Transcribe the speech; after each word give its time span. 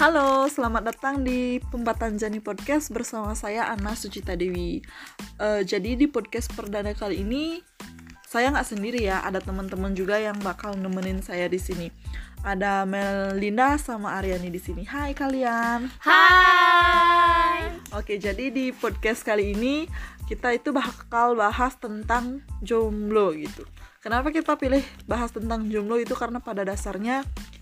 Halo, 0.00 0.48
selamat 0.48 0.96
datang 0.96 1.20
di 1.20 1.60
Pembatan 1.68 2.16
Jani 2.16 2.40
Podcast 2.40 2.88
bersama 2.88 3.36
saya 3.36 3.68
Ana 3.68 3.92
Sucita 3.92 4.32
Dewi. 4.32 4.80
Uh, 5.36 5.60
jadi 5.60 5.92
di 5.92 6.08
podcast 6.08 6.48
perdana 6.56 6.96
kali 6.96 7.20
ini 7.20 7.60
saya 8.24 8.48
nggak 8.48 8.64
sendiri 8.64 9.04
ya, 9.04 9.20
ada 9.20 9.44
teman-teman 9.44 9.92
juga 9.92 10.16
yang 10.16 10.40
bakal 10.40 10.72
nemenin 10.72 11.20
saya 11.20 11.52
di 11.52 11.60
sini. 11.60 11.92
Ada 12.40 12.88
Melinda 12.88 13.76
sama 13.76 14.16
Aryani 14.16 14.48
di 14.48 14.56
sini. 14.56 14.88
Hai 14.88 15.12
kalian. 15.12 15.92
Hai. 16.00 17.68
Oke, 17.92 18.16
jadi 18.16 18.48
di 18.48 18.72
podcast 18.72 19.20
kali 19.20 19.52
ini 19.52 19.84
kita 20.24 20.56
itu 20.56 20.72
bakal 20.72 21.36
bahas 21.36 21.76
tentang 21.76 22.40
jomblo 22.64 23.36
gitu. 23.36 23.68
Kenapa 24.00 24.32
kita 24.32 24.56
pilih 24.56 24.80
bahas 25.04 25.28
tentang 25.28 25.68
jomblo 25.68 26.00
itu 26.00 26.16
karena 26.16 26.40
pada 26.40 26.64
dasarnya 26.64 27.20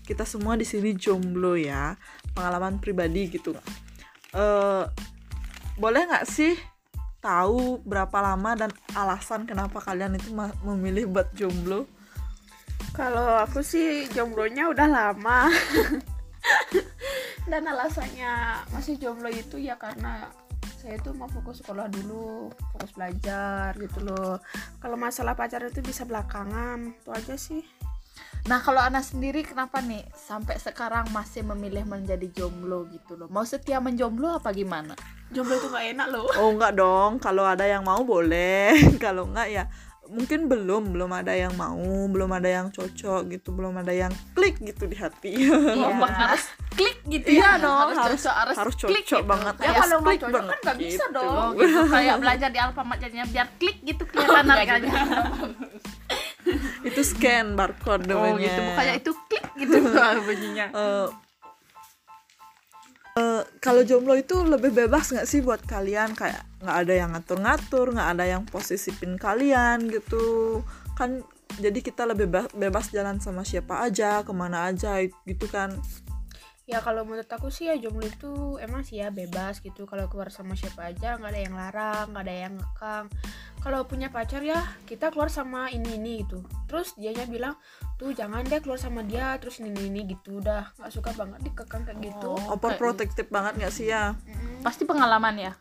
kita 0.09 0.25
semua 0.25 0.57
di 0.57 0.65
sini 0.65 0.97
jomblo 0.97 1.53
ya, 1.53 1.93
pengalaman 2.39 2.79
pribadi 2.79 3.27
gitu. 3.27 3.51
Uh, 4.31 4.87
boleh 5.75 6.07
nggak 6.07 6.23
sih 6.23 6.55
tahu 7.19 7.83
berapa 7.83 8.15
lama 8.23 8.55
dan 8.55 8.71
alasan 8.95 9.43
kenapa 9.43 9.83
kalian 9.83 10.15
itu 10.15 10.31
memilih 10.63 11.11
buat 11.11 11.27
jomblo? 11.35 11.83
Kalau 12.95 13.43
aku 13.43 13.59
sih 13.59 14.07
jomblonya 14.15 14.71
udah 14.71 14.87
lama. 14.87 15.51
dan 17.51 17.67
alasannya 17.67 18.63
masih 18.71 18.95
jomblo 18.95 19.27
itu 19.27 19.59
ya 19.59 19.75
karena 19.75 20.31
saya 20.79 20.95
tuh 21.03 21.11
mau 21.11 21.27
fokus 21.27 21.59
sekolah 21.59 21.91
dulu 21.91 22.47
fokus 22.71 22.95
belajar 22.95 23.75
gitu 23.75 23.99
loh 24.05 24.39
kalau 24.79 24.95
masalah 24.95 25.35
pacar 25.35 25.59
itu 25.67 25.83
bisa 25.83 26.07
belakangan 26.07 26.95
itu 26.95 27.09
aja 27.11 27.35
sih 27.35 27.65
Nah 28.49 28.65
kalau 28.65 28.81
anak 28.81 29.05
sendiri 29.05 29.45
kenapa 29.45 29.77
nih 29.77 30.01
sampai 30.09 30.57
sekarang 30.57 31.05
masih 31.13 31.45
memilih 31.45 31.85
menjadi 31.85 32.25
jomblo 32.33 32.89
gitu 32.89 33.13
loh? 33.13 33.29
Mau 33.29 33.45
setia 33.45 33.77
menjomblo 33.77 34.41
apa 34.41 34.49
gimana? 34.49 34.97
Jomblo 35.29 35.53
itu 35.61 35.69
gak 35.69 35.85
enak 35.93 36.07
loh. 36.09 36.25
Oh 36.41 36.49
enggak 36.49 36.73
dong, 36.73 37.21
kalau 37.21 37.45
ada 37.45 37.69
yang 37.69 37.85
mau 37.85 38.01
boleh, 38.01 38.73
kalau 39.03 39.29
enggak 39.29 39.53
ya 39.53 39.63
mungkin 40.09 40.49
belum 40.49 40.89
belum 40.89 41.13
ada 41.13 41.37
yang 41.37 41.53
mau 41.53 42.09
belum 42.09 42.33
ada 42.33 42.49
yang 42.49 42.73
cocok 42.73 43.29
gitu 43.29 43.53
belum 43.53 43.77
ada 43.77 43.93
yang 43.93 44.09
klik 44.33 44.57
gitu 44.57 44.89
di 44.89 44.97
hati 44.97 45.37
iya. 45.37 45.53
harus 46.25 46.49
klik 46.73 46.97
gitu 47.05 47.29
iya 47.29 47.61
ya. 47.61 47.61
dong 47.61 47.77
harus 47.93 47.97
harus 48.01 48.21
cocok, 48.25 48.33
harus, 48.41 48.55
harus 48.57 48.73
cocok 48.73 48.89
klik 48.89 49.05
gitu. 49.05 49.21
banget 49.21 49.55
ya 49.61 49.71
kalau 49.77 49.97
nggak 50.01 50.17
cocok 50.17 50.33
banget. 50.33 50.49
kan 50.49 50.59
nggak 50.65 50.77
bisa 50.81 51.05
gitu. 51.05 51.13
dong 51.21 51.51
gitu. 51.61 51.81
kayak 51.93 52.15
belajar 52.17 52.49
di 52.49 52.57
Alfamart 52.57 52.97
jadinya 52.97 53.25
biar 53.29 53.47
klik 53.61 53.77
gitu 53.85 54.03
kelihatan 54.09 54.45
oh, 54.49 54.53
harganya 54.57 54.93
itu 56.87 57.01
scan 57.03 57.53
barcode 57.55 58.07
oh 58.15 58.35
gitu. 58.39 58.61
kayak 58.75 58.95
itu 59.03 59.11
klik 59.27 59.45
gitu? 59.59 59.77
Bunyinya. 60.27 60.67
Uh, 60.73 61.09
Uh, 63.17 63.43
kalau 63.59 63.83
jomblo 63.83 64.15
itu 64.15 64.31
lebih 64.47 64.71
bebas 64.71 65.11
nggak 65.11 65.27
sih 65.27 65.43
buat 65.43 65.59
kalian? 65.67 66.15
Kayak 66.15 66.45
nggak 66.63 66.77
ada 66.87 66.93
yang 66.93 67.09
ngatur-ngatur 67.11 67.91
nggak 67.91 68.09
ada 68.15 68.23
yang 68.23 68.47
posisipin 68.47 69.19
kalian 69.19 69.91
gitu. 69.91 70.61
Kan 70.95 71.27
jadi 71.59 71.83
kita 71.83 72.07
lebih 72.07 72.31
bebas 72.55 72.93
jalan 72.95 73.19
sama 73.19 73.43
siapa 73.43 73.83
aja 73.83 74.23
ke 74.23 74.31
mana 74.31 74.71
aja 74.71 75.03
gitu 75.03 75.51
kan 75.51 75.75
ya 76.69 76.85
kalau 76.85 77.01
menurut 77.01 77.25
aku 77.25 77.49
sih 77.49 77.65
ya 77.65 77.75
jomblo 77.81 78.05
itu 78.05 78.61
emang 78.61 78.85
sih 78.85 79.01
ya 79.01 79.09
bebas 79.09 79.59
gitu. 79.65 79.89
Kalau 79.89 80.05
keluar 80.05 80.29
sama 80.29 80.53
siapa 80.53 80.93
aja 80.93 81.17
nggak 81.17 81.31
ada 81.33 81.41
yang 81.41 81.55
larang 81.57 82.05
nggak 82.13 82.25
ada 82.29 82.35
yang 82.45 82.53
ngekang. 82.61 83.05
Kalau 83.59 83.83
punya 83.89 84.07
pacar 84.13 84.45
ya 84.45 84.61
kita 84.85 85.09
keluar 85.09 85.33
sama 85.33 85.73
ini 85.73 85.97
ini 85.97 86.21
gitu. 86.21 86.45
Terus 86.69 86.93
dianya 86.93 87.25
bilang 87.25 87.57
tuh 87.97 88.13
jangan 88.13 88.45
deh 88.45 88.61
keluar 88.61 88.77
sama 88.77 89.01
dia 89.01 89.33
terus 89.41 89.57
ini 89.57 89.73
ini 89.89 90.05
gitu. 90.05 90.37
Udah 90.37 90.69
nggak 90.77 90.91
suka 90.93 91.11
banget 91.17 91.41
dikekang 91.49 91.83
kayak 91.89 91.99
gitu. 92.05 92.37
Oh, 92.37 92.53
overprotective 92.53 93.27
banget 93.33 93.65
nggak 93.65 93.73
sih 93.73 93.89
ya? 93.89 94.13
Mm-hmm. 94.13 94.67
pasti 94.67 94.83
pengalaman 94.83 95.35
ya 95.39 95.53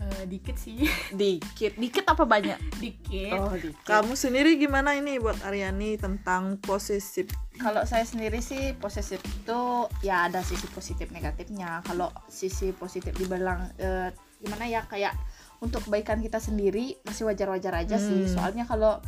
Uh, 0.00 0.24
dikit 0.24 0.56
sih. 0.56 0.88
Dikit. 1.20 1.76
Dikit 1.76 2.04
apa 2.08 2.24
banyak? 2.24 2.56
Dikit. 2.80 3.36
Oh 3.36 3.52
dikit. 3.52 3.84
Kamu 3.84 4.16
sendiri 4.16 4.56
gimana 4.56 4.96
ini 4.96 5.20
buat 5.20 5.36
Aryani 5.44 6.00
tentang 6.00 6.56
posesif? 6.64 7.28
Kalau 7.60 7.84
saya 7.84 8.02
sendiri 8.08 8.40
sih 8.40 8.72
posesif 8.80 9.20
itu 9.20 9.60
ya 10.00 10.32
ada 10.32 10.40
sisi 10.40 10.64
positif 10.72 11.12
negatifnya. 11.12 11.84
Kalau 11.84 12.08
sisi 12.26 12.72
positif 12.72 13.12
dibilang 13.14 13.68
uh, 13.78 14.08
gimana 14.40 14.64
ya 14.66 14.82
kayak 14.88 15.14
untuk 15.62 15.84
kebaikan 15.86 16.18
kita 16.18 16.42
sendiri 16.42 16.98
masih 17.06 17.28
wajar-wajar 17.30 17.70
aja 17.78 17.94
hmm. 17.94 18.02
sih 18.02 18.22
soalnya 18.26 18.66
kalau 18.66 18.98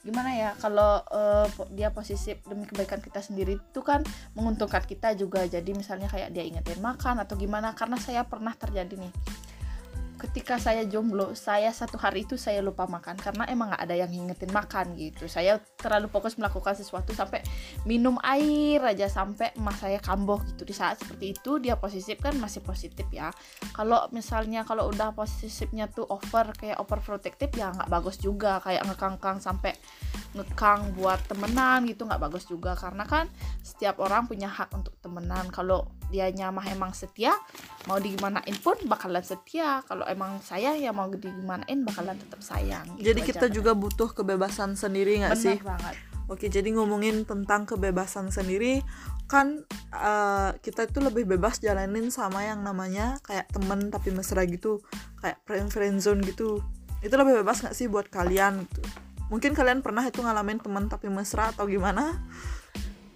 gimana 0.00 0.32
ya 0.32 0.50
kalau 0.56 1.04
uh, 1.12 1.44
dia 1.76 1.92
posisi 1.92 2.32
demi 2.48 2.64
kebaikan 2.64 3.02
kita 3.04 3.20
sendiri 3.20 3.60
itu 3.60 3.80
kan 3.84 4.00
menguntungkan 4.32 4.80
kita 4.86 5.12
juga. 5.18 5.44
Jadi 5.44 5.74
misalnya 5.74 6.08
kayak 6.08 6.32
dia 6.32 6.46
ingetin 6.46 6.80
makan 6.80 7.20
atau 7.20 7.34
gimana 7.34 7.74
karena 7.74 7.98
saya 8.00 8.24
pernah 8.24 8.54
terjadi 8.54 8.94
nih 8.94 9.12
ketika 10.18 10.58
saya 10.58 10.82
jomblo 10.82 11.30
saya 11.38 11.70
satu 11.70 11.94
hari 11.94 12.26
itu 12.26 12.34
saya 12.34 12.58
lupa 12.58 12.90
makan 12.90 13.14
karena 13.14 13.46
emang 13.46 13.70
nggak 13.70 13.82
ada 13.86 13.94
yang 13.94 14.10
ngingetin 14.10 14.50
makan 14.50 14.98
gitu. 14.98 15.30
Saya 15.30 15.62
terlalu 15.78 16.10
fokus 16.10 16.34
melakukan 16.34 16.74
sesuatu 16.74 17.14
sampai 17.14 17.40
minum 17.86 18.18
air 18.26 18.82
aja 18.82 19.06
sampai 19.06 19.54
emas 19.54 19.78
saya 19.78 20.02
kambuh 20.02 20.42
gitu. 20.50 20.66
Di 20.66 20.74
saat 20.74 20.98
seperti 20.98 21.38
itu 21.38 21.62
dia 21.62 21.78
positif 21.78 22.18
kan 22.18 22.34
masih 22.36 22.66
positif 22.66 23.06
ya. 23.14 23.30
Kalau 23.70 24.10
misalnya 24.10 24.66
kalau 24.66 24.90
udah 24.90 25.14
positifnya 25.14 25.86
tuh 25.86 26.10
over 26.10 26.50
kayak 26.58 26.82
over 26.82 26.98
protective 26.98 27.54
ya 27.54 27.70
nggak 27.70 27.88
bagus 27.88 28.18
juga. 28.18 28.58
Kayak 28.58 28.90
ngekangkang 28.90 29.38
sampai 29.38 29.78
ngekang 30.36 30.92
buat 30.92 31.20
temenan 31.24 31.88
gitu 31.88 32.04
nggak 32.04 32.20
bagus 32.20 32.44
juga. 32.44 32.76
Karena 32.76 33.08
kan 33.08 33.28
setiap 33.64 34.00
orang 34.02 34.28
punya 34.28 34.48
hak 34.48 34.72
untuk 34.76 34.94
temenan. 35.00 35.48
Kalau 35.48 35.88
dia 36.08 36.28
nyamah 36.32 36.64
emang 36.72 36.92
setia 36.96 37.36
mau 37.88 38.00
digimanain 38.00 38.56
pun 38.60 38.76
bakalan 38.84 39.24
setia. 39.24 39.80
Kalau 39.88 40.04
emang 40.04 40.40
saya 40.44 40.76
ya 40.76 40.92
mau 40.92 41.08
digimanain 41.08 41.80
bakalan 41.84 42.16
tetap 42.16 42.40
sayang. 42.44 42.84
Gitu 42.96 43.12
jadi 43.12 43.20
kita 43.24 43.46
juga 43.48 43.72
butuh 43.72 44.12
kebebasan 44.12 44.76
sendiri 44.76 45.24
nggak 45.24 45.36
sih? 45.38 45.56
banget. 45.60 45.96
Oke 46.28 46.52
jadi 46.52 46.68
ngomongin 46.76 47.24
tentang 47.24 47.64
kebebasan 47.64 48.28
sendiri 48.28 48.84
kan 49.28 49.64
uh, 49.92 50.56
kita 50.60 50.88
itu 50.88 51.00
lebih 51.04 51.24
bebas 51.24 51.60
jalanin 51.60 52.08
sama 52.08 52.44
yang 52.44 52.64
namanya 52.64 53.16
kayak 53.24 53.48
temen 53.52 53.92
tapi 53.92 54.12
mesra 54.12 54.44
gitu 54.44 54.80
kayak 55.24 55.40
friend 55.48 55.72
friend 55.72 55.96
zone 56.04 56.20
gitu. 56.20 56.60
Itu 57.00 57.14
lebih 57.16 57.40
bebas 57.44 57.64
nggak 57.64 57.76
sih 57.76 57.88
buat 57.88 58.12
kalian 58.12 58.68
gitu 58.68 59.07
mungkin 59.28 59.52
kalian 59.56 59.80
pernah 59.80 60.04
itu 60.04 60.20
ngalamin 60.20 60.60
teman 60.60 60.88
tapi 60.88 61.08
mesra 61.12 61.52
atau 61.52 61.68
gimana? 61.68 62.16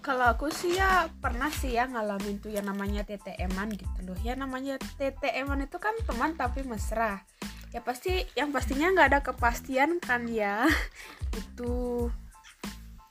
Kalau 0.03 0.35
aku 0.35 0.51
sih 0.51 0.77
ya 0.77 1.07
pernah 1.23 1.47
sih 1.51 1.79
ya 1.79 1.87
ngalamin 1.87 2.43
tuh 2.43 2.51
yang 2.51 2.67
namanya 2.67 3.07
TTM-an 3.07 3.71
gitu 3.75 4.01
loh. 4.03 4.19
Ya 4.21 4.35
namanya 4.35 4.79
TTM-an 4.99 5.67
itu 5.67 5.79
kan 5.79 5.95
teman 6.03 6.35
tapi 6.35 6.67
mesra. 6.67 7.23
Ya 7.71 7.81
pasti 7.81 8.27
yang 8.35 8.51
pastinya 8.51 8.91
nggak 8.93 9.09
ada 9.15 9.21
kepastian 9.23 10.03
kan 10.03 10.27
ya. 10.27 10.67
Itu 11.41 12.11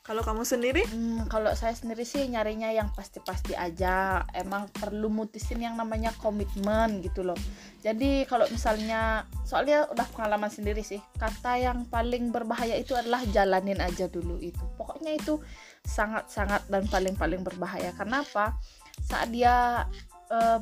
kalau 0.02 0.26
kamu 0.26 0.42
sendiri? 0.42 0.82
Hmm, 0.90 1.30
kalau 1.30 1.54
saya 1.54 1.78
sendiri 1.78 2.02
sih 2.02 2.26
nyarinya 2.26 2.74
yang 2.74 2.90
pasti-pasti 2.90 3.54
aja. 3.54 4.26
Emang 4.34 4.66
perlu 4.74 5.06
mutusin 5.06 5.62
yang 5.62 5.78
namanya 5.78 6.10
komitmen 6.18 6.98
gitu 7.06 7.22
loh. 7.22 7.38
Jadi 7.86 8.26
kalau 8.26 8.50
misalnya 8.50 9.30
soalnya 9.46 9.86
udah 9.94 10.06
pengalaman 10.10 10.50
sendiri 10.50 10.82
sih. 10.82 10.98
Kata 11.14 11.54
yang 11.54 11.86
paling 11.86 12.34
berbahaya 12.34 12.74
itu 12.74 12.98
adalah 12.98 13.22
jalanin 13.30 13.78
aja 13.78 14.10
dulu 14.10 14.42
itu. 14.42 14.62
Pokoknya 14.74 15.14
itu 15.14 15.38
sangat-sangat 15.86 16.66
dan 16.66 16.82
paling-paling 16.90 17.46
berbahaya. 17.46 17.94
Karena 17.94 18.26
apa? 18.26 18.58
Saat 19.06 19.30
dia 19.30 19.86
uh, 20.34 20.58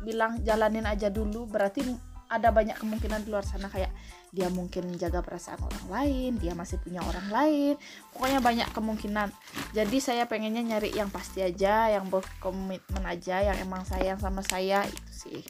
bilang 0.00 0.40
jalanin 0.40 0.88
aja 0.88 1.12
dulu 1.12 1.44
berarti 1.44 1.84
ada 2.30 2.48
banyak 2.48 2.78
kemungkinan 2.78 3.26
di 3.26 3.28
luar 3.28 3.44
sana 3.44 3.68
kayak 3.68 3.92
dia 4.30 4.46
mungkin 4.50 4.94
menjaga 4.94 5.20
perasaan 5.26 5.58
orang 5.58 5.86
lain 5.90 6.30
dia 6.38 6.54
masih 6.54 6.78
punya 6.78 7.02
orang 7.02 7.28
lain 7.30 7.74
pokoknya 8.14 8.38
banyak 8.38 8.68
kemungkinan. 8.70 9.28
Jadi 9.74 9.98
saya 9.98 10.24
pengennya 10.30 10.62
nyari 10.62 10.94
yang 10.94 11.10
pasti 11.10 11.42
aja 11.42 11.90
yang 11.90 12.06
berkomitmen 12.08 13.02
aja 13.06 13.42
yang 13.42 13.56
emang 13.58 13.82
sayang 13.82 14.18
sama 14.22 14.42
saya 14.46 14.86
itu 14.86 15.10
sih. 15.10 15.40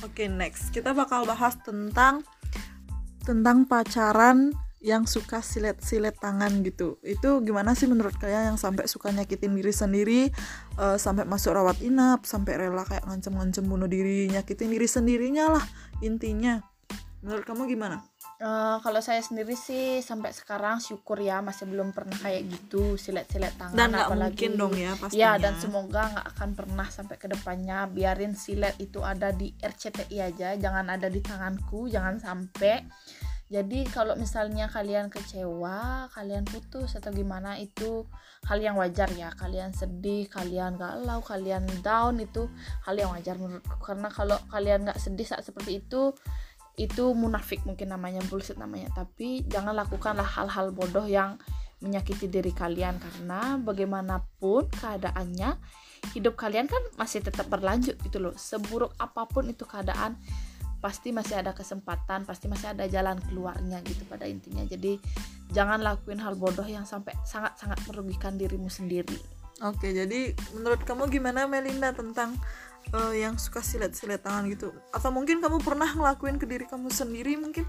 Oke 0.00 0.26
okay, 0.26 0.28
next. 0.28 0.74
Kita 0.74 0.90
bakal 0.94 1.26
bahas 1.28 1.54
tentang 1.62 2.26
tentang 3.22 3.68
pacaran 3.68 4.50
yang 4.80 5.04
suka 5.04 5.44
silet-silet 5.44 6.16
tangan 6.16 6.64
gitu. 6.64 6.96
Itu 7.04 7.44
gimana 7.44 7.76
sih 7.76 7.84
menurut 7.84 8.16
kalian 8.16 8.56
yang 8.56 8.58
sampai 8.58 8.88
suka 8.88 9.12
nyakitin 9.12 9.52
diri 9.52 9.74
sendiri 9.76 10.20
uh, 10.80 10.96
sampai 10.96 11.28
masuk 11.28 11.52
rawat 11.52 11.84
inap 11.84 12.24
sampai 12.24 12.56
rela 12.56 12.88
kayak 12.88 13.04
ngancem-ngancem 13.04 13.68
bunuh 13.68 13.86
diri 13.86 14.32
nyakitin 14.32 14.72
diri 14.72 14.88
sendirinya 14.88 15.52
lah 15.52 15.64
intinya 16.00 16.64
Menurut 17.20 17.44
kamu 17.44 17.68
gimana? 17.68 18.00
Uh, 18.40 18.80
kalau 18.80 19.04
saya 19.04 19.20
sendiri 19.20 19.52
sih 19.52 20.00
sampai 20.00 20.32
sekarang 20.32 20.80
syukur 20.80 21.20
ya 21.20 21.44
masih 21.44 21.68
belum 21.68 21.92
pernah 21.92 22.16
kayak 22.16 22.48
gitu 22.48 22.96
silet-silet 22.96 23.52
tangan 23.60 23.76
dan 23.76 23.92
gak 23.92 24.08
apalagi. 24.08 24.32
mungkin 24.32 24.50
dong 24.56 24.74
ya 24.80 24.92
pastinya. 24.96 25.20
ya 25.20 25.30
dan 25.36 25.54
semoga 25.60 26.02
nggak 26.16 26.26
akan 26.32 26.50
pernah 26.56 26.88
sampai 26.88 27.16
ke 27.20 27.28
depannya. 27.28 27.84
Biarin 27.92 28.32
silet 28.32 28.72
itu 28.80 29.04
ada 29.04 29.36
di 29.36 29.52
RCTI 29.52 30.16
aja 30.24 30.56
jangan 30.56 30.96
ada 30.96 31.12
di 31.12 31.20
tanganku 31.20 31.92
jangan 31.92 32.16
sampai. 32.16 32.88
Jadi 33.50 33.82
kalau 33.90 34.14
misalnya 34.14 34.70
kalian 34.70 35.10
kecewa 35.10 36.06
kalian 36.14 36.46
putus 36.46 36.94
atau 36.94 37.10
gimana 37.10 37.58
itu 37.58 38.06
hal 38.46 38.62
yang 38.62 38.78
wajar 38.80 39.10
ya. 39.12 39.34
Kalian 39.36 39.76
sedih 39.76 40.30
kalian 40.32 40.78
galau 40.80 41.20
kalian 41.20 41.66
down 41.84 42.16
itu 42.22 42.48
hal 42.88 42.96
yang 42.96 43.12
wajar 43.12 43.36
menurutku. 43.36 43.76
Karena 43.84 44.08
kalau 44.08 44.38
kalian 44.48 44.88
nggak 44.88 45.02
sedih 45.02 45.28
saat 45.28 45.44
seperti 45.44 45.82
itu 45.82 46.14
itu 46.78 47.14
munafik 47.16 47.64
mungkin 47.66 47.90
namanya 47.90 48.22
bullshit 48.28 48.58
namanya. 48.58 48.92
Tapi 48.94 49.46
jangan 49.48 49.74
lakukanlah 49.74 50.26
hal-hal 50.26 50.70
bodoh 50.70 51.06
yang 51.06 51.40
menyakiti 51.80 52.28
diri 52.28 52.52
kalian. 52.52 53.00
Karena 53.00 53.56
bagaimanapun 53.58 54.70
keadaannya 54.70 55.56
hidup 56.14 56.36
kalian 56.36 56.68
kan 56.68 56.82
masih 56.96 57.24
tetap 57.24 57.48
berlanjut 57.48 57.96
gitu 58.00 58.18
loh. 58.20 58.34
Seburuk 58.36 58.94
apa 59.00 59.26
pun 59.26 59.48
itu 59.48 59.64
keadaan 59.64 60.20
pasti 60.80 61.12
masih 61.12 61.44
ada 61.44 61.52
kesempatan 61.52 62.24
pasti 62.24 62.48
masih 62.48 62.72
ada 62.72 62.88
jalan 62.88 63.20
keluarnya 63.28 63.84
gitu 63.84 64.02
pada 64.08 64.24
intinya. 64.24 64.64
Jadi 64.64 64.96
jangan 65.52 65.84
lakuin 65.84 66.18
hal 66.18 66.34
bodoh 66.40 66.64
yang 66.64 66.88
sampai 66.88 67.12
sangat-sangat 67.22 67.84
merugikan 67.86 68.40
dirimu 68.40 68.72
sendiri. 68.72 69.20
Oke 69.60 69.92
jadi 69.92 70.32
menurut 70.56 70.80
kamu 70.88 71.12
gimana 71.12 71.44
Melinda 71.44 71.92
tentang 71.92 72.32
uh, 72.92 73.14
yang 73.14 73.36
suka 73.36 73.60
silet-silet 73.62 74.20
tangan 74.20 74.48
gitu. 74.50 74.74
Atau 74.94 75.10
mungkin 75.14 75.40
kamu 75.40 75.60
pernah 75.62 75.88
ngelakuin 75.92 76.36
ke 76.40 76.46
diri 76.46 76.64
kamu 76.66 76.88
sendiri 76.90 77.36
mungkin? 77.36 77.64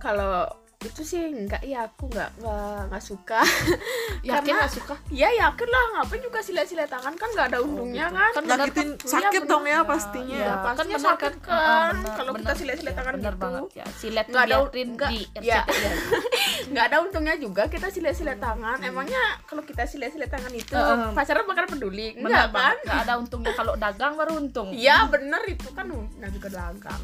Kalau 0.00 0.48
itu 0.80 1.04
sih 1.04 1.20
enggak 1.28 1.60
ya 1.60 1.84
aku 1.84 2.08
enggak 2.08 2.32
enggak 2.34 2.88
enggak 2.88 3.04
suka 3.04 3.40
yakin 4.24 4.32
Karena- 4.32 4.56
nggak 4.58 4.72
suka 4.72 4.94
ya 5.12 5.28
yakin 5.30 5.68
lah 5.68 5.84
ngapain 5.92 6.20
juga 6.20 6.40
silet-silet 6.40 6.88
tangan 6.88 7.12
kan 7.14 7.28
nggak 7.28 7.46
ada 7.52 7.58
untungnya 7.60 8.08
gitu. 8.08 8.16
kan 8.16 8.32
Kan 8.32 8.44
nyakitin 8.46 8.88
Iya, 8.90 9.04
sakit 9.06 9.42
bener. 9.42 9.50
dong 9.50 9.64
ya 9.66 9.70
Ya, 9.70 9.80
pastinya 9.82 10.38
ya, 10.38 10.48
kan 10.50 10.64
pastinya 10.72 10.96
benar 10.96 11.08
sakit 11.10 11.32
kan? 11.34 11.44
kan. 11.44 11.52
Ah, 11.52 11.88
benar, 11.92 12.12
Kalau 12.16 12.32
kita 12.32 12.40
benar. 12.42 12.56
silet-silet 12.56 12.94
tangan 12.94 13.14
benar 13.14 13.28
gitu. 13.30 13.42
banget 13.44 13.64
ya 13.70 13.86
silet 13.92 14.24
tuh 14.24 14.32
Nggak 14.32 14.44
ada- 14.46 14.56
biarin 14.62 14.88
nggak- 14.90 15.10
di 15.10 15.20
ya. 15.20 15.60
RCTI 15.60 15.76
aja. 15.76 15.90
nggak 16.70 16.84
ada 16.86 16.96
untungnya 17.02 17.34
juga 17.36 17.62
kita 17.66 17.86
silet-silet 17.86 18.38
tangan 18.38 18.78
emangnya 18.80 19.22
kalau 19.44 19.62
kita 19.62 19.82
silet-silet 19.84 20.28
tangan 20.28 20.52
itu 20.54 20.72
Heeh. 20.72 21.12
pacaran 21.12 21.44
bakal 21.44 21.64
peduli 21.68 22.16
enggak 22.16 22.32
kan 22.42 22.50
banget 22.50 22.76
nggak 22.82 22.98
ada 23.04 23.12
untungnya 23.18 23.52
kalau 23.52 23.76
dagang 23.76 24.16
baru 24.16 24.32
untung 24.34 24.72
Iya 24.72 25.04
bener 25.06 25.44
itu 25.44 25.68
kan 25.70 25.92
nah 26.16 26.28
juga 26.28 26.48
dagang 26.50 27.00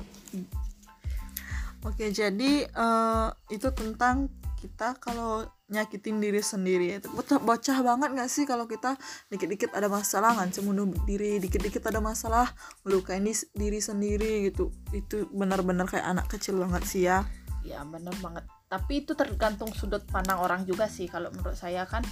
Oke, 1.85 2.09
jadi 2.15 2.65
eh, 2.65 3.29
itu 3.53 3.69
tentang 3.77 4.33
kita 4.57 4.97
kalau 4.99 5.45
nyakitin 5.69 6.19
diri 6.19 6.41
sendiri. 6.41 6.99
Itu 6.99 7.13
bocah, 7.43 7.79
banget 7.85 8.11
gak 8.17 8.31
sih 8.31 8.45
kalau 8.49 8.65
kita 8.65 8.97
dikit-dikit 9.29 9.75
ada 9.77 9.91
masalah 9.91 10.35
ngancam 10.39 10.65
bunuh 10.67 10.87
diri 11.05 11.39
dikit-dikit 11.43 11.85
ada 11.91 12.01
masalah 12.01 12.51
melukain 12.87 13.23
dis- 13.23 13.51
diri 13.53 13.79
sendiri 13.83 14.51
gitu. 14.51 14.73
Itu 14.95 15.29
benar-benar 15.31 15.87
kayak 15.91 16.07
anak 16.07 16.27
kecil 16.33 16.59
banget 16.63 16.83
sih 16.89 17.03
ya. 17.07 17.27
Ya 17.67 17.83
benar 17.83 18.15
banget. 18.23 18.47
Tapi 18.67 19.07
itu 19.07 19.15
tergantung 19.15 19.71
sudut 19.75 20.03
pandang 20.09 20.39
orang 20.43 20.67
juga 20.67 20.87
sih 20.91 21.07
kalau 21.07 21.31
menurut 21.35 21.59
saya 21.59 21.87
kan. 21.87 22.03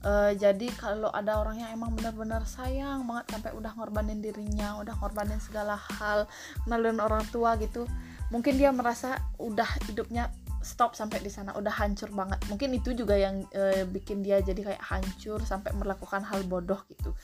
Eh, 0.00 0.32
jadi 0.40 0.72
kalau 0.80 1.12
ada 1.12 1.36
orang 1.36 1.60
yang 1.60 1.76
emang 1.76 1.92
benar-benar 1.92 2.48
sayang 2.48 3.04
banget 3.04 3.36
sampai 3.36 3.52
udah 3.52 3.76
ngorbanin 3.76 4.24
dirinya 4.24 4.80
udah 4.80 4.96
ngorbanin 4.96 5.36
segala 5.44 5.76
hal 5.76 6.24
kenalin 6.64 7.04
orang 7.04 7.20
tua 7.28 7.60
gitu 7.60 7.84
mungkin 8.30 8.56
dia 8.56 8.70
merasa 8.70 9.18
udah 9.36 9.66
hidupnya 9.90 10.30
stop 10.60 10.92
sampai 10.92 11.24
di 11.24 11.32
sana 11.32 11.56
udah 11.56 11.72
hancur 11.72 12.12
banget. 12.12 12.38
Mungkin 12.52 12.76
itu 12.76 12.92
juga 12.92 13.16
yang 13.16 13.44
eh, 13.52 13.88
bikin 13.88 14.20
dia 14.20 14.38
jadi 14.44 14.60
kayak 14.72 14.82
hancur 14.84 15.40
sampai 15.42 15.72
melakukan 15.72 16.20
hal 16.22 16.44
bodoh 16.44 16.78
gitu. 16.92 17.16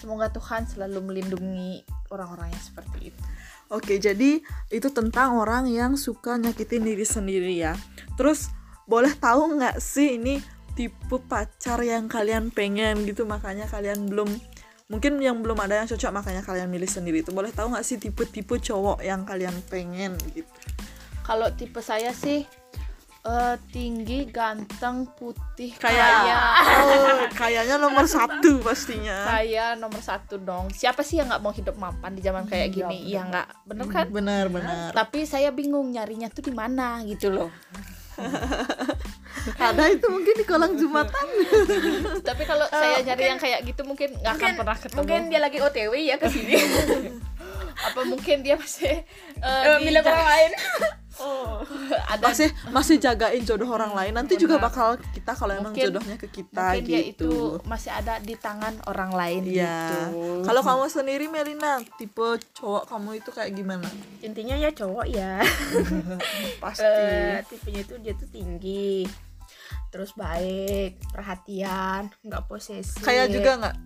Semoga 0.00 0.32
Tuhan 0.32 0.64
selalu 0.64 0.98
melindungi 1.04 1.84
orang-orang 2.08 2.52
yang 2.52 2.64
seperti 2.64 3.12
itu. 3.12 3.22
Oke, 3.68 4.00
jadi 4.00 4.40
itu 4.72 4.88
tentang 4.88 5.36
orang 5.36 5.68
yang 5.68 6.00
suka 6.00 6.40
nyakitin 6.40 6.88
diri 6.88 7.04
sendiri 7.04 7.52
ya. 7.60 7.76
Terus 8.16 8.48
boleh 8.88 9.12
tahu 9.12 9.60
nggak 9.60 9.76
sih 9.76 10.16
ini 10.16 10.40
tipe 10.72 11.20
pacar 11.28 11.84
yang 11.84 12.08
kalian 12.08 12.48
pengen 12.48 13.04
gitu? 13.04 13.28
Makanya 13.28 13.68
kalian 13.68 14.08
belum 14.08 14.32
mungkin 14.88 15.20
yang 15.20 15.36
belum 15.38 15.60
ada 15.60 15.76
yang 15.76 15.86
cocok 15.86 16.10
makanya 16.10 16.40
kalian 16.40 16.66
milih 16.66 16.88
sendiri 16.88 17.20
itu 17.20 17.28
boleh 17.28 17.52
tahu 17.52 17.70
nggak 17.70 17.84
sih 17.84 17.96
tipe-tipe 17.96 18.56
cowok 18.58 19.00
yang 19.00 19.22
kalian 19.22 19.52
pengen 19.68 20.16
gitu. 20.32 20.48
kalau 21.20 21.52
tipe 21.52 21.76
saya 21.78 22.08
sih 22.10 22.48
eh, 23.20 23.56
tinggi 23.68 24.24
ganteng 24.26 25.04
putih 25.12 25.76
Kayak 25.76 26.08
kaya 26.08 26.40
oh, 26.80 27.20
kayaknya 27.30 27.76
nomor 27.76 28.08
satu 28.08 28.64
pastinya. 28.64 29.28
kaya 29.28 29.76
nomor 29.76 30.00
satu 30.00 30.40
dong 30.40 30.72
siapa 30.72 31.04
sih 31.04 31.20
yang 31.20 31.28
nggak 31.28 31.42
mau 31.42 31.52
hidup 31.52 31.76
mapan 31.76 32.16
di 32.16 32.24
zaman 32.24 32.48
kayak 32.48 32.72
Iya, 32.72 32.76
gini 32.80 32.96
bener. 32.96 33.04
iya 33.04 33.20
nggak 33.28 33.48
bener 33.68 33.86
kan 33.86 34.06
Benar-benar. 34.08 34.90
tapi 34.96 35.28
saya 35.28 35.52
bingung 35.52 35.92
nyarinya 35.92 36.32
tuh 36.32 36.40
di 36.42 36.54
mana 36.54 37.04
gitu 37.04 37.28
loh 37.28 37.52
Ada 39.54 39.84
itu 39.88 40.06
mungkin 40.06 40.34
di 40.34 40.44
kolong 40.44 40.74
jumatan. 40.74 41.26
tapi 42.28 42.42
kalau 42.42 42.66
saya 42.66 42.98
nyari 42.98 43.08
mungkin- 43.08 43.28
yang 43.28 43.38
kayak 43.38 43.60
gitu 43.64 43.82
mungkin 43.82 44.08
nggak 44.14 44.34
akan 44.34 44.50
pernah 44.54 44.76
ketemu 44.76 44.98
mungkin 44.98 45.20
dia 45.26 45.40
lagi 45.40 45.58
OTW 45.58 45.92
ya 45.96 46.16
ke 46.16 46.26
sini 46.26 46.54
apa 47.78 48.00
mungkin 48.04 48.42
dia 48.42 48.54
masih 48.54 48.90
eh, 49.38 49.46
Eh, 49.64 49.76
di- 49.78 49.86
milik 49.86 50.02
orang 50.02 50.26
lain 50.26 50.50
ada 52.08 52.22
Masih 52.24 52.46
masih 52.70 52.96
jagain 52.96 53.42
jodoh 53.42 53.66
orang 53.68 53.90
lain. 53.90 54.14
Nanti 54.14 54.34
juga 54.36 54.54
Benar. 54.54 54.66
bakal 54.68 54.88
kita 55.10 55.32
kalau 55.32 55.50
emang 55.52 55.74
Mungkin- 55.74 55.90
jodohnya 55.90 56.14
ke 56.16 56.28
kita 56.28 56.62
mungkin 56.70 56.78
gitu. 56.78 56.86
dia 56.88 57.00
itu 57.04 57.30
masih 57.64 57.90
ada 57.92 58.14
di 58.20 58.34
tangan 58.34 58.78
orang 58.84 59.10
lain 59.12 59.42
Iya. 59.44 59.66
gitu 59.66 59.98
Kalau 60.42 60.62
kamu 60.62 60.84
sendiri 60.86 61.26
Melina, 61.26 61.82
tipe 61.92 62.22
cowok 62.52 62.86
kamu 62.86 63.10
itu 63.16 63.30
kayak 63.32 63.50
gimana? 63.52 63.88
intinya 64.20 64.54
ya 64.54 64.70
cowok 64.70 65.06
ya 65.08 65.42
Pasti. 66.58 66.86
Eh, 66.86 67.42
tipenya 67.44 67.80
itu 67.80 67.94
dia 67.98 68.14
tuh 68.14 68.28
tinggi 68.28 69.02
terus 69.88 70.12
baik 70.14 71.00
perhatian 71.12 72.12
nggak 72.24 72.44
posesif 72.48 73.00
kayak 73.00 73.32
juga 73.32 73.50
nggak? 73.60 73.76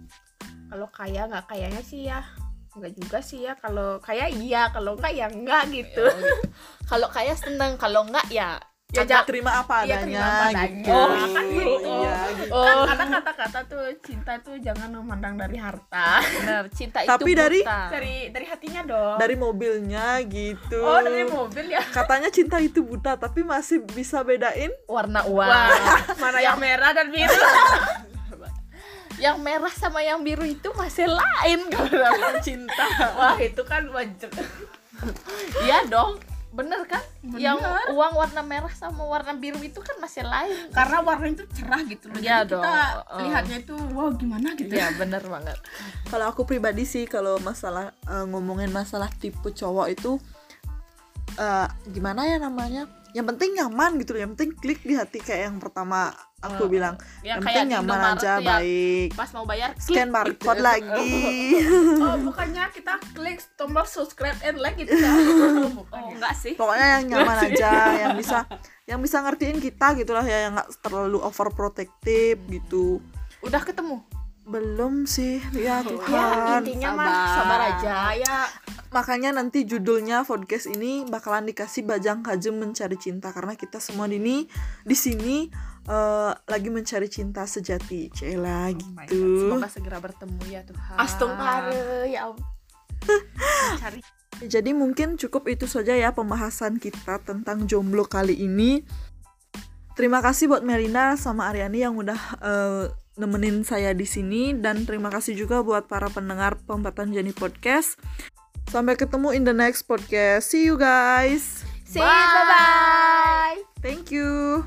kalau 0.72 0.88
kaya 0.88 1.22
nggak 1.28 1.46
kayaknya 1.46 1.82
sih 1.84 2.08
ya 2.08 2.20
nggak 2.72 2.93
juga 2.96 3.19
sih 3.20 3.44
ya 3.44 3.52
kalau 3.60 4.00
kaya 4.00 4.32
iya 4.32 4.72
kalau 4.72 4.96
nggak 4.96 5.12
ya 5.12 5.28
enggak 5.28 5.69
gitu 5.69 6.08
gitu. 6.08 6.25
kalau 6.90 7.08
kaya 7.12 7.37
seneng 7.37 7.76
kalau 7.76 8.08
enggak 8.08 8.25
ya 8.32 8.56
Ya, 8.93 9.03
Agak 9.03 9.09
ja- 9.09 9.25
terima 9.25 9.50
apa 9.56 9.77
Iya, 9.83 9.97
adanya 9.97 10.05
terima 10.05 10.21
apa 10.21 10.44
adanya. 10.44 10.65
gitu. 10.69 10.93
Oh, 10.93 11.09
kan 11.09 11.44
gitu. 11.49 11.73
Iya, 11.81 12.17
gitu. 12.37 12.53
kan 12.53 12.75
oh 12.77 12.83
ada 12.85 13.05
kata-kata 13.11 13.59
tuh 13.65 13.85
cinta 13.99 14.33
tuh 14.39 14.56
jangan 14.59 14.89
memandang 14.93 15.35
dari 15.35 15.56
harta 15.56 16.09
benar 16.21 16.65
cinta 16.69 16.99
Tapi 17.03 17.25
itu 17.27 17.33
dari- 17.35 17.65
buta. 17.65 17.81
dari 17.89 18.17
dari 18.29 18.47
hatinya 18.47 18.83
dong 18.85 19.17
Dari 19.17 19.35
mobilnya 19.35 20.06
gitu. 20.23 20.77
oh 20.79 21.00
dari 21.00 21.25
mobil 21.25 21.65
ya 21.67 21.81
Katanya 21.89 22.29
cinta 22.29 22.56
itu 22.59 22.81
buta, 22.81 23.17
tapi 23.17 23.41
masih 23.43 23.81
bisa 23.83 24.21
bedain. 24.21 24.69
warna 24.85 25.25
uang 25.25 25.41
wah 25.41 25.73
mana 26.15 26.39
yang 26.39 26.61
merah 26.61 26.93
dan 26.93 27.09
biru 27.09 27.33
yang 29.19 29.39
merah 29.39 29.70
sama 29.70 30.01
yang 30.01 30.20
biru 30.20 30.43
itu 30.43 30.69
masih 30.75 31.06
lain 31.06 31.65
kalau 31.69 31.89
dalam 31.89 32.37
cinta 32.41 32.84
wah 33.15 33.39
itu 33.39 33.63
kan 33.63 33.89
wajar 33.89 34.29
iya 35.63 35.81
dong 35.87 36.20
bener 36.53 36.85
kan 36.85 37.01
yang 37.32 37.56
Bener. 37.56 37.97
uang 37.97 38.13
warna 38.13 38.44
merah 38.44 38.69
sama 38.77 39.09
warna 39.09 39.32
biru 39.32 39.56
itu 39.65 39.81
kan 39.81 39.97
masih 39.97 40.21
lain 40.21 40.69
karena 40.69 41.01
warna 41.01 41.32
itu 41.32 41.49
cerah 41.49 41.81
gitu 41.89 42.13
loh 42.13 42.21
Iya 42.21 42.44
jadi 42.44 42.61
kita 42.61 42.61
dong. 42.61 43.09
Oh. 43.09 43.21
lihatnya 43.25 43.56
itu 43.65 43.75
wow 43.97 44.09
gimana 44.13 44.49
gitu 44.53 44.69
ya 44.69 44.93
bener 44.94 45.25
banget 45.25 45.56
Kalau 46.13 46.29
aku 46.29 46.44
pribadi 46.44 46.85
sih 46.85 47.09
kalau 47.09 47.41
masalah 47.41 47.97
eh, 48.05 48.25
ngomongin 48.29 48.69
masalah 48.69 49.09
tipe 49.09 49.49
cowok 49.49 49.97
itu 49.97 50.21
eh, 51.37 51.69
gimana 51.89 52.29
ya 52.29 52.37
namanya? 52.37 52.85
Yang 53.12 53.26
penting 53.28 53.50
nyaman 53.54 53.90
gitu 53.96 54.10
loh. 54.12 54.20
Yang 54.20 54.31
penting 54.34 54.50
klik 54.56 54.81
di 54.81 54.94
hati 54.94 55.19
kayak 55.19 55.42
yang 55.46 55.56
pertama 55.56 56.10
aku 56.38 56.64
Oh. 56.64 56.69
bilang. 56.69 56.96
yang 57.20 57.38
Yang 57.38 57.38
penting 57.44 57.66
nyaman 57.70 57.86
Indomaret 57.92 58.19
aja, 58.19 58.32
ya, 58.34 58.48
baik. 58.50 59.08
pas 59.14 59.31
mau 59.31 59.44
bayar 59.44 59.69
Scan 59.76 59.94
klik 60.02 60.10
barcode 60.10 60.58
gitu. 60.58 60.64
lagi. 60.66 61.14
oh 61.98 62.16
bukannya 62.24 62.64
kita 62.72 62.94
klik 63.12 63.38
tombol 63.54 63.84
subscribe 63.84 64.34
and 64.42 64.58
like 64.58 64.74
gitu 64.74 64.90
ya 64.90 65.12
oh 65.94 66.08
enggak 66.10 66.34
sih 66.34 66.58
pokoknya 66.58 66.86
yang 66.98 67.04
nyaman 67.08 67.38
aja 67.46 67.70
yang 67.94 68.14
bisa 68.16 68.38
yang 68.84 68.98
bisa 68.98 69.22
ngertiin 69.22 69.60
kita 69.60 69.94
gitulah 69.94 70.24
ya 70.24 70.48
yang 70.48 70.58
nggak 70.58 70.66
terlalu 70.82 71.22
overprotective 71.22 72.42
gitu 72.48 72.98
udah 73.40 73.60
ketemu 73.60 74.02
belum 74.53 75.09
sih 75.09 75.41
ya 75.56 75.81
ya 75.82 75.89
Tuhan. 75.89 76.61
intinya 76.69 76.91
mah 76.93 77.09
sabar. 77.09 77.32
sabar 77.32 77.61
aja 77.73 77.94
ya. 78.21 78.39
Makanya 78.93 79.32
nanti 79.32 79.65
judulnya 79.65 80.21
podcast 80.29 80.69
ini 80.69 81.09
bakalan 81.09 81.49
dikasih 81.49 81.89
bajang 81.89 82.21
kajem 82.21 82.61
mencari 82.61 83.01
cinta 83.01 83.32
karena 83.32 83.56
kita 83.56 83.81
semua 83.81 84.05
di 84.05 84.21
ini 84.21 84.44
di 84.85 84.93
sini 84.93 85.49
eh, 85.89 86.32
lagi 86.37 86.69
mencari 86.69 87.09
cinta 87.09 87.49
sejati. 87.49 88.13
Cela 88.13 88.69
Oh 88.69 88.77
gitu 89.09 89.49
semoga 89.49 89.73
segera 89.73 89.97
bertemu 89.97 90.44
ya 90.53 90.61
Tuhan. 90.69 90.97
Astagfirullah 91.01 92.05
ya 92.05 92.29
ampun. 92.29 92.44
cari 93.81 93.99
jadi 94.43 94.71
mungkin 94.75 95.15
cukup 95.19 95.47
itu 95.51 95.71
saja 95.71 95.94
ya 95.94 96.11
pembahasan 96.11 96.82
kita 96.82 97.23
tentang 97.23 97.65
jomblo 97.65 98.05
kali 98.05 98.35
ini. 98.37 98.82
Terima 99.93 100.25
kasih 100.25 100.49
buat 100.49 100.65
Melina 100.65 101.21
sama 101.21 101.53
Aryani 101.53 101.85
yang 101.85 101.94
udah 101.97 102.21
eh, 102.41 102.85
nemenin 103.16 103.64
saya 103.66 103.92
di 103.92 104.08
sini 104.08 104.56
dan 104.56 104.88
terima 104.88 105.12
kasih 105.12 105.36
juga 105.36 105.60
buat 105.60 105.88
para 105.88 106.08
pendengar 106.08 106.56
Pembatan 106.64 107.12
Jani 107.12 107.36
Podcast. 107.36 108.00
Sampai 108.70 108.96
ketemu 108.96 109.36
in 109.36 109.44
the 109.44 109.52
next 109.52 109.84
podcast. 109.84 110.48
See 110.48 110.64
you 110.64 110.81
guys. 110.81 111.66
See 111.84 112.00
you, 112.00 112.08
bye 112.08 112.46
bye. 112.48 113.56
Thank 113.84 114.08
you. 114.08 114.64